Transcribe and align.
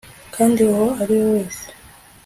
kandi 0.35 0.59
uwo 0.69 0.85
ari 1.01 1.13
we 1.19 1.25
wese 1.35 1.65